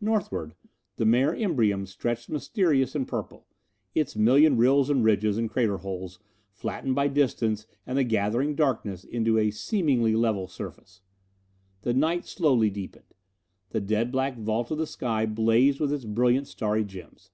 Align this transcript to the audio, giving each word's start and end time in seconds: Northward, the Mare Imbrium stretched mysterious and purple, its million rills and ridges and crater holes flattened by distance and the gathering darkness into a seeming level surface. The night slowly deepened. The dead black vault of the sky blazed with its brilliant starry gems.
Northward, 0.00 0.56
the 0.96 1.06
Mare 1.06 1.32
Imbrium 1.32 1.86
stretched 1.86 2.28
mysterious 2.28 2.96
and 2.96 3.06
purple, 3.06 3.46
its 3.94 4.16
million 4.16 4.56
rills 4.56 4.90
and 4.90 5.04
ridges 5.04 5.38
and 5.38 5.48
crater 5.48 5.76
holes 5.76 6.18
flattened 6.50 6.96
by 6.96 7.06
distance 7.06 7.64
and 7.86 7.96
the 7.96 8.02
gathering 8.02 8.56
darkness 8.56 9.04
into 9.04 9.38
a 9.38 9.52
seeming 9.52 10.02
level 10.02 10.48
surface. 10.48 11.00
The 11.82 11.94
night 11.94 12.26
slowly 12.26 12.70
deepened. 12.70 13.14
The 13.70 13.80
dead 13.80 14.10
black 14.10 14.36
vault 14.36 14.72
of 14.72 14.78
the 14.78 14.84
sky 14.88 15.26
blazed 15.26 15.78
with 15.78 15.92
its 15.92 16.04
brilliant 16.04 16.48
starry 16.48 16.82
gems. 16.82 17.30